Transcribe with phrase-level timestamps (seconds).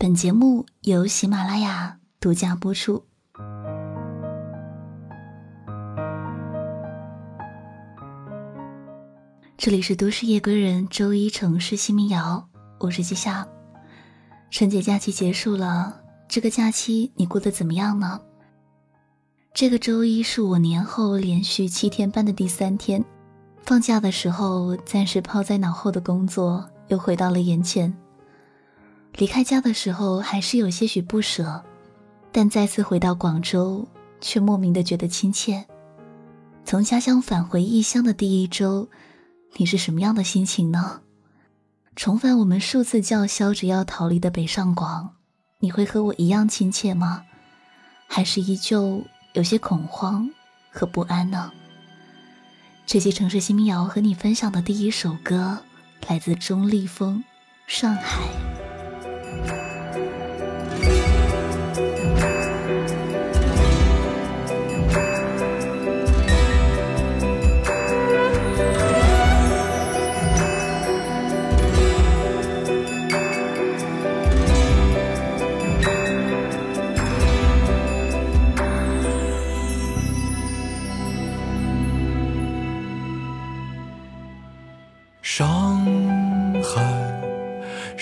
[0.00, 3.04] 本节目由喜马拉雅独家播出。
[9.56, 12.48] 这里是都市夜归人周一城市新民谣，
[12.78, 13.44] 我是季夏。
[14.52, 18.20] 春节假期结束了，这个假期你过得怎么样呢？
[19.52, 23.04] 这个周一是我年后连续七天班的第三天，
[23.64, 27.92] 放假的时候暂时抛在脑后的工作又回到了眼前。
[29.18, 31.64] 离开家的时候还是有些许不舍，
[32.30, 33.86] 但再次回到广州，
[34.20, 35.66] 却莫名的觉得亲切。
[36.64, 38.88] 从家乡返回异乡的第一周，
[39.56, 41.00] 你是什么样的心情呢？
[41.96, 45.16] 重返我们数次叫嚣着要逃离的北上广，
[45.58, 47.24] 你会和我一样亲切吗？
[48.06, 50.30] 还是依旧有些恐慌
[50.70, 51.50] 和不安呢？
[52.86, 55.58] 这期城市新民谣和你分享的第一首歌，
[56.06, 57.18] 来自钟立风，
[57.66, 58.22] 《上海》。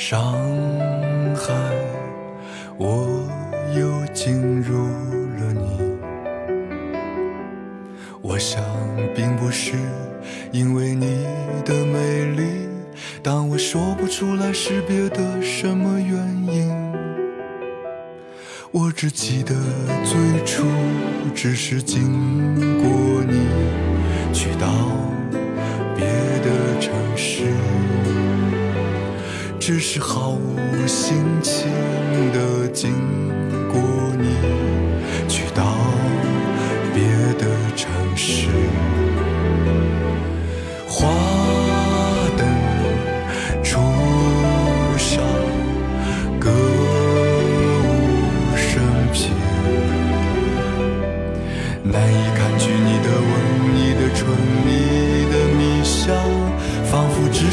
[0.08, 0.22] 上
[1.34, 1.52] 海
[2.78, 3.28] 我
[3.76, 4.86] 又进入
[5.34, 5.98] 了你。
[8.22, 8.62] 我想
[9.16, 9.72] 并不是
[10.52, 11.26] 因为你
[11.64, 12.68] 的美丽
[13.20, 16.16] 但我说不出来是别的什么原
[16.54, 16.72] 因。
[18.70, 19.56] 我只记得
[20.04, 20.68] 最初
[21.34, 23.44] 只是经过你
[24.32, 24.68] 去到
[25.96, 26.06] 别
[26.44, 27.85] 的城市。
[29.68, 31.66] 只是毫无心情
[32.32, 32.92] 的经
[33.68, 33.82] 过
[34.16, 34.28] 你，
[35.28, 35.64] 去到
[36.94, 37.02] 别
[37.34, 38.46] 的城市。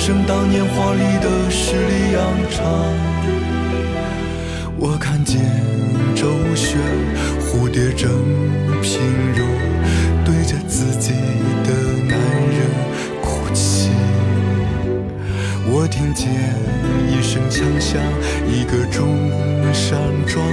[0.05, 2.21] 生当年华丽的十里扬
[2.51, 2.65] 长，
[4.77, 5.39] 我看见
[6.13, 6.77] 周旋
[7.39, 8.11] 蝴蝶正
[8.81, 8.99] 平
[9.33, 9.45] 柔，
[10.25, 11.13] 对着自己
[11.63, 11.71] 的
[12.05, 12.69] 男人
[13.21, 13.91] 哭泣。
[15.71, 16.27] 我听见
[17.07, 18.01] 一声枪响，
[18.45, 19.31] 一个钟
[19.73, 19.97] 山
[20.27, 20.45] 庄，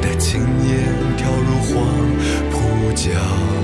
[0.00, 0.78] 的青年
[1.16, 1.84] 跳入黄
[2.52, 3.59] 浦江。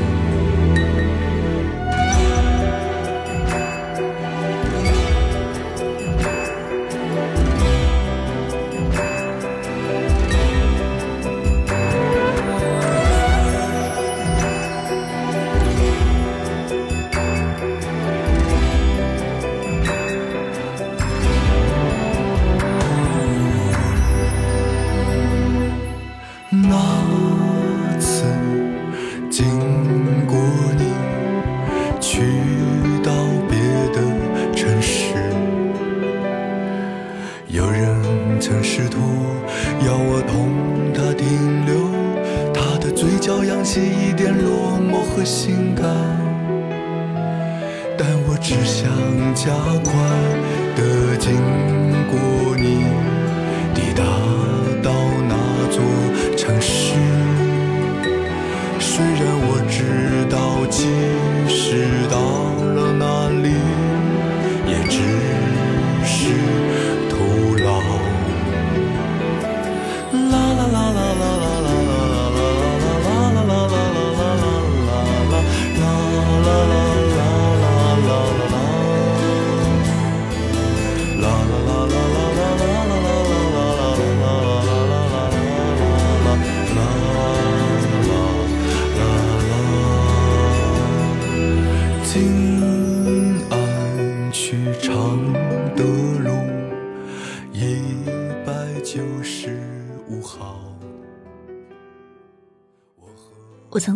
[49.49, 50.06] 我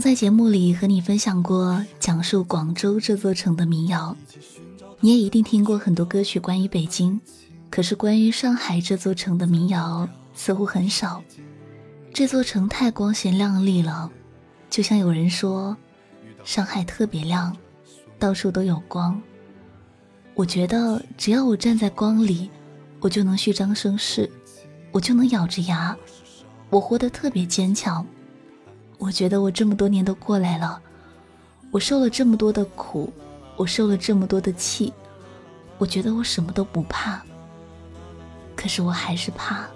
[0.01, 4.17] 曾在节目里和你分享过讲述广州这座城的民谣，
[4.99, 7.21] 你也一定听过很多歌曲关于北京，
[7.69, 11.23] 可是关于上海这座城的民谣似乎很少。
[12.15, 14.11] 这座城太光鲜亮丽了，
[14.71, 15.77] 就像有人说，
[16.45, 17.55] 上海特别亮，
[18.19, 19.21] 到处都有光。
[20.33, 22.49] 我觉得只要我站在光里，
[23.01, 24.31] 我就能虚张声势，
[24.93, 25.95] 我就能咬着牙，
[26.71, 28.07] 我活得特别坚强。
[29.01, 30.81] 我觉得我这么多年都过来了，
[31.71, 33.11] 我受了这么多的苦，
[33.57, 34.93] 我受了这么多的气，
[35.79, 37.23] 我觉得我什么都不怕。
[38.55, 39.67] 可是我还是怕，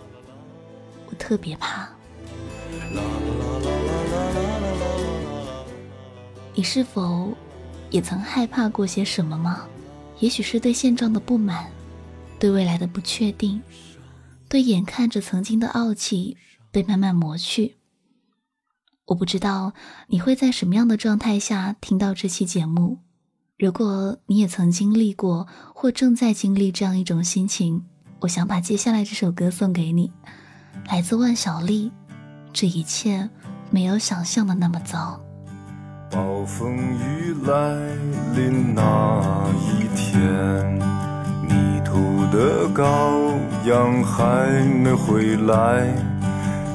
[1.07, 1.89] 我特别怕。
[6.55, 7.33] 你是否
[7.89, 9.65] 也曾害怕过些什么吗？
[10.21, 11.71] 也许是对现状的不满，
[12.39, 13.63] 对未来的不确定，
[14.51, 16.37] 对眼看着曾经的傲气
[16.71, 17.77] 被慢慢磨去。
[19.07, 19.75] 我不知道
[20.09, 23.01] 你会在什么样的状态下听到这期节目。
[23.59, 27.85] 如果你也曾经历过或正在经历这样一种心情，
[28.21, 30.11] 我想把接下来这首歌送给你，
[30.89, 31.93] 来自万晓利。
[32.53, 33.29] 这一切
[33.71, 35.21] 没有想象的那么糟。
[36.11, 37.95] 暴风雨来
[38.35, 40.21] 临那一天，
[41.43, 43.37] 迷途的羔
[43.69, 45.93] 羊还没回来，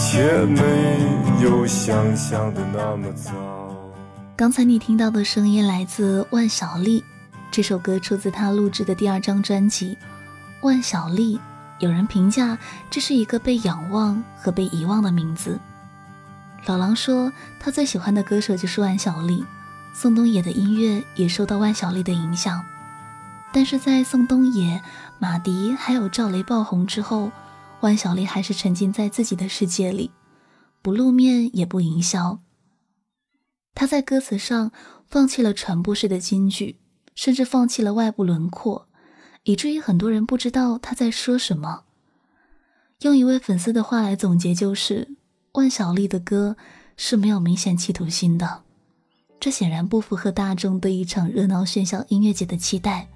[0.00, 0.62] 切没
[1.42, 3.30] 有想象的那么糟。
[4.34, 7.04] 刚才你听到的声音来自万晓利，
[7.50, 9.98] 这首歌出自他录制的第二张专辑
[10.66, 11.36] 《万晓利》。
[11.80, 12.56] 有人评价
[12.90, 15.60] 这是一个被仰望和被遗忘的名字。
[16.64, 19.44] 老狼说他最喜欢的歌手就是万晓利，
[19.92, 22.64] 宋冬野的音乐也受到万晓利的影响。
[23.52, 24.80] 但是在宋冬野、
[25.18, 27.30] 马迪还有赵雷爆红之后。
[27.80, 30.10] 万晓利还是沉浸在自己的世界里，
[30.82, 32.40] 不露面也不营销。
[33.74, 34.72] 他在歌词上
[35.06, 36.78] 放弃了传播式的金句，
[37.14, 38.88] 甚至放弃了外部轮廓，
[39.44, 41.84] 以至于很多人不知道他在说什么。
[43.00, 45.16] 用一位粉丝的话来总结，就是
[45.52, 46.56] 万晓利的歌
[46.96, 48.64] 是没有明显企图心的。
[49.38, 53.08] 这显然不符合大众对一场热闹喧嚣音乐节的期待，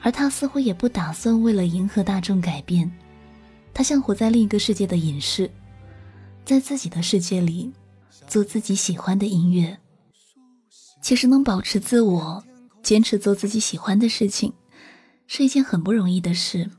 [0.00, 2.90] 而他似乎也不打算为了迎合大众改变。
[3.74, 5.50] 他像活在另一个世界的隐士，
[6.44, 7.72] 在自己的世界里
[8.26, 9.78] 做自己喜欢的音乐。
[11.00, 12.44] 其实能保持自我，
[12.82, 14.52] 坚持做自己喜欢的事情，
[15.26, 16.70] 是一件很不容易的事。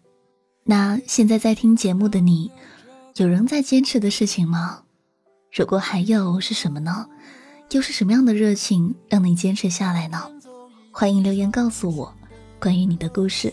[0.63, 2.49] 那现在在听节目的你，
[3.17, 4.83] 有人在坚持的事情吗？
[5.51, 7.07] 如果还有，是什么呢？
[7.71, 10.31] 又是什么样的热情让你坚持下来呢？
[10.91, 12.13] 欢迎留言告诉我
[12.59, 13.51] 关于你的故事。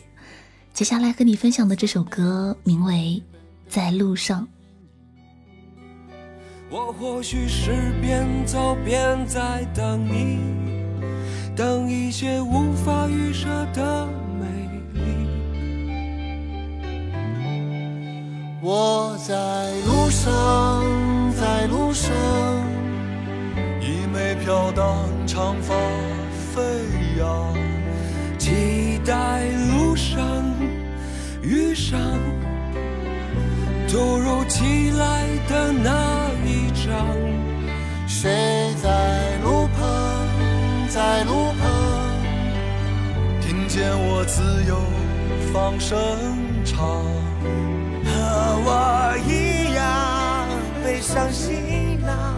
[0.72, 3.20] 接下来和你分享的这首歌名为
[3.70, 4.42] 《在路上》。
[6.68, 10.40] 我或许是边走边在等你，
[11.54, 14.08] 等一些无法预设的
[14.40, 14.46] 美
[14.92, 15.00] 丽。
[18.60, 19.34] 我在
[19.86, 20.82] 路上，
[21.36, 22.12] 在路上，
[23.80, 25.74] 衣袂飘荡，长发
[26.52, 26.60] 飞
[27.18, 27.54] 扬，
[28.36, 30.20] 期待路上
[31.40, 31.98] 遇上
[33.90, 37.04] 突如其来的那一场。
[38.06, 40.28] 谁在路旁，
[40.88, 41.68] 在路旁，
[43.40, 44.76] 听见我自由
[45.52, 45.98] 放声
[46.64, 46.86] 唱。
[48.04, 48.12] 和
[48.64, 50.46] 我一样
[50.84, 52.36] 背上行囊，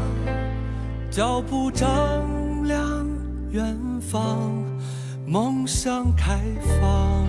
[1.10, 1.86] 脚步丈
[2.64, 3.06] 量
[3.50, 4.50] 远方，
[5.26, 6.40] 梦想开
[6.80, 7.28] 放。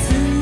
[0.00, 0.39] 自由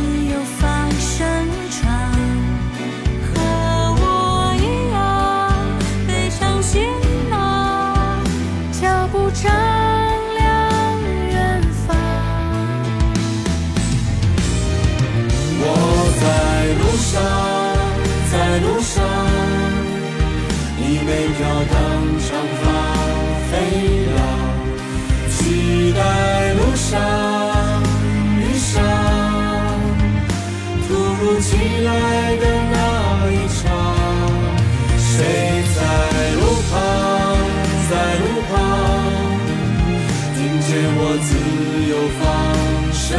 [43.08, 43.16] 争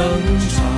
[0.49, 0.68] 吵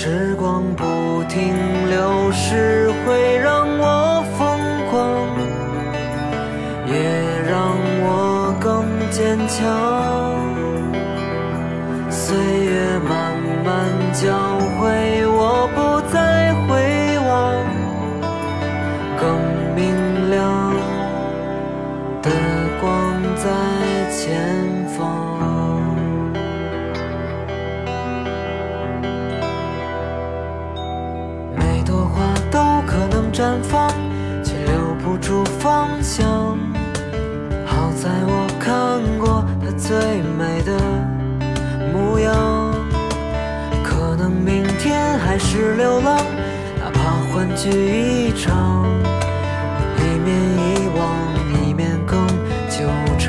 [0.00, 1.52] 时光不停
[1.90, 4.56] 流逝，会让我疯
[4.88, 5.26] 狂。
[6.86, 6.94] 也
[7.50, 9.58] 让我更坚强。
[12.08, 13.74] 岁月慢慢
[14.12, 14.57] 教
[35.68, 36.26] 方向。
[37.66, 38.72] 好在我看
[39.18, 40.72] 过它最美的
[41.92, 42.32] 模样，
[43.84, 46.16] 可能明天还是流浪，
[46.80, 46.98] 哪怕
[47.28, 48.86] 欢聚一场，
[49.98, 51.04] 一面遗忘，
[51.60, 52.26] 一面更
[52.70, 53.28] 久长。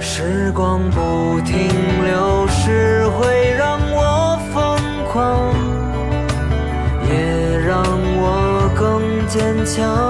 [0.00, 1.56] 时光不停
[2.04, 4.78] 流逝，会让我疯
[5.10, 5.52] 狂，
[7.10, 7.82] 也让
[8.22, 10.05] 我更坚强。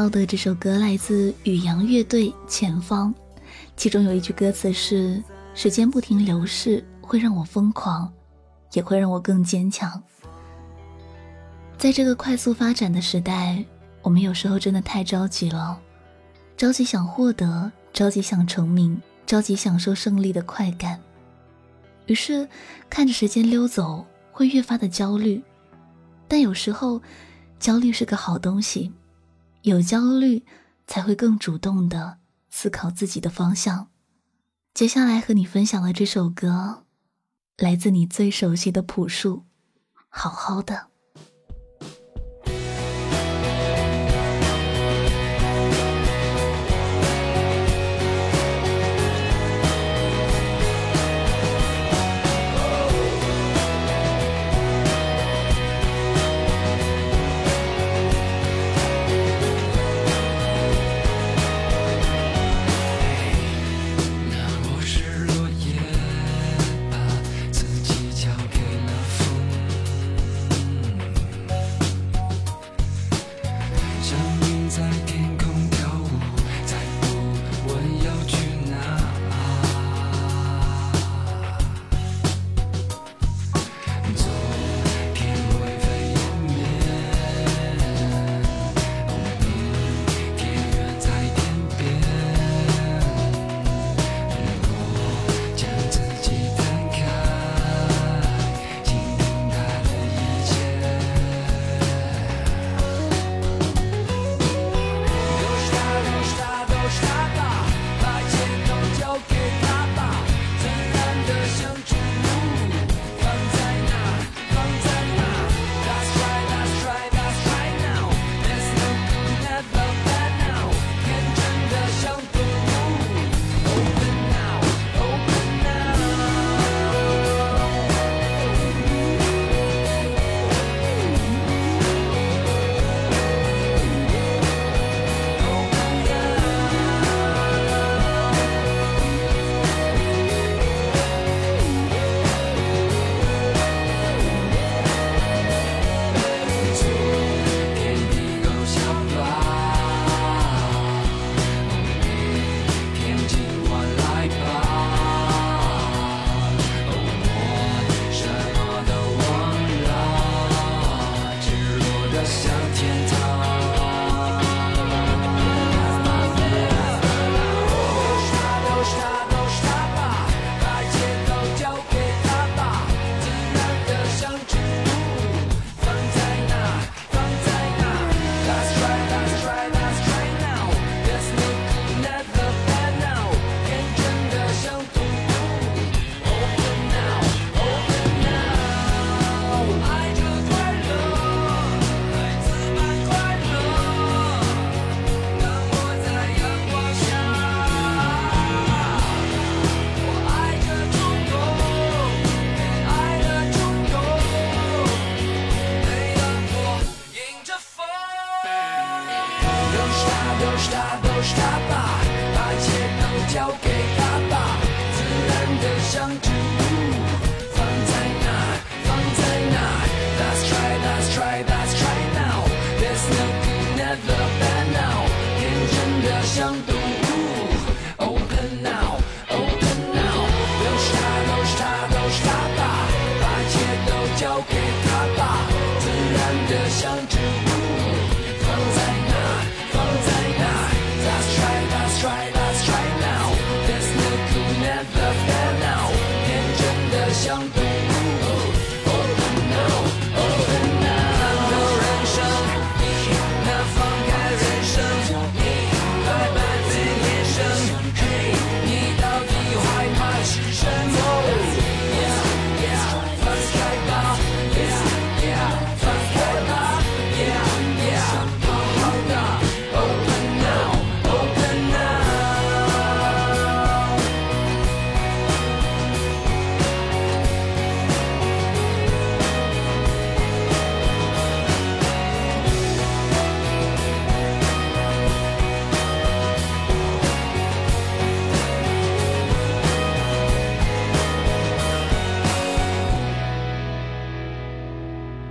[0.00, 3.14] 到的这首歌来自宇阳乐队《前方》，
[3.76, 8.10] 其中有一句歌词是：“时间不停流逝，会让我疯狂，
[8.72, 10.02] 也会让我更坚强。”
[11.76, 13.62] 在这个快速发展的时代，
[14.00, 15.78] 我们有时候真的太着急了，
[16.56, 20.98] 着急想获得，着急想成名，着急享受胜利的快感，
[22.06, 22.48] 于是
[22.88, 25.42] 看着时间溜走，会越发的焦虑。
[26.26, 27.02] 但有时候，
[27.58, 28.90] 焦虑是个好东西。
[29.62, 30.44] 有焦虑，
[30.86, 32.18] 才会更主动的
[32.50, 33.88] 思考自己的方向。
[34.74, 36.84] 接下来和你分享的这首歌，
[37.56, 39.44] 来自你最熟悉的朴树，
[40.08, 40.89] 好好的。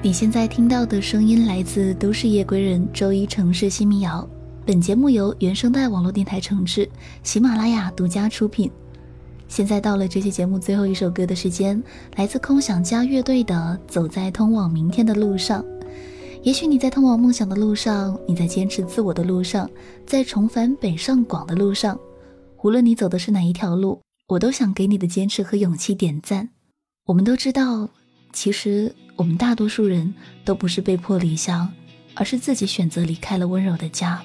[0.10, 4.28] 你现在听到的声音来自都市夜归人周一城市新民谣。
[4.66, 6.90] 本节目由原声带网络电台承制，
[7.22, 8.72] 喜马拉雅独家出品。
[9.48, 11.80] 现在到了这期节目最后一首歌的时间，
[12.16, 15.62] 来自空想家乐队的《走在通往明天的路上》。
[16.42, 19.70] 也许你在通往梦想的路上，你在坚持自我的路上，
[20.08, 21.96] 在重返北上广的路上，
[22.64, 26.50] 无论你走的是哪一条路，我都想给你的坚持和勇气点赞。
[27.06, 27.88] 我们都知道，
[28.34, 30.14] 其实我们大多数人
[30.46, 31.70] 都不是被迫离乡，
[32.14, 34.24] 而是自己选择离开了温柔的家。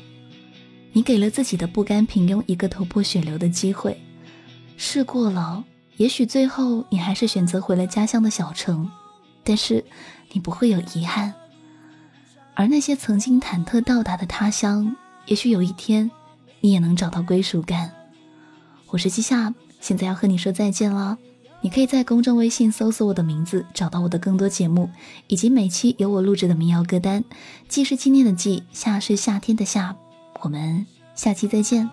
[0.93, 4.01] 你给了自己的不甘平庸一个头破血流的机会，
[4.77, 5.65] 试过了，
[5.97, 8.89] 也许最后你还是选择回了家乡的小城，
[9.43, 9.85] 但是
[10.31, 11.35] 你不会有遗憾。
[12.55, 14.95] 而那些曾经忐忑到达的他乡，
[15.27, 16.09] 也许有一天，
[16.61, 17.91] 你也能找到归属感。
[18.91, 21.19] 我是季夏，现在要和你说再见了。
[21.65, 24.91] 你可以在公众微信搜索我的名字，找到我的更多节目，
[25.29, 27.25] 以及每期由我录制的民谣歌单。
[27.69, 29.97] 季是纪念的季，夏是夏天的夏。
[30.43, 31.89] 我们下期再见。